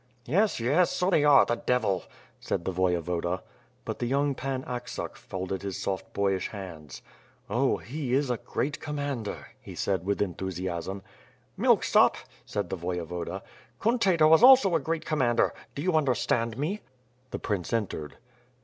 "Yes, 0.25 0.59
yes, 0.59 0.89
so 0.91 1.11
they 1.11 1.23
are, 1.23 1.45
the 1.45 1.57
devil," 1.57 2.05
said 2.39 2.65
the 2.65 2.71
Voyevoda. 2.71 3.43
But 3.85 3.99
the 3.99 4.07
young 4.07 4.33
Pan 4.33 4.63
Aksak 4.63 5.15
folded 5.15 5.61
his 5.61 5.77
soft 5.77 6.11
boyish 6.11 6.47
hands. 6.49 7.03
"0! 7.49 7.77
he 7.77 8.15
is 8.15 8.31
a 8.31 8.37
great 8.37 8.79
commander," 8.79 9.49
he 9.61 9.75
said 9.75 10.03
with 10.03 10.19
enthusiasm. 10.19 11.03
"Milksop!" 11.55 12.17
said 12.47 12.71
the 12.71 12.77
Voyevoda. 12.77 13.43
"Cuntator 13.79 14.27
was 14.27 14.41
also 14.41 14.73
a 14.73 14.79
great 14.79 15.05
commander. 15.05 15.53
Do 15.75 15.83
you 15.83 15.93
understand 15.95 16.57
me?" 16.57 16.81
The 17.29 17.37
prince 17.37 17.71
entered. 17.71 18.17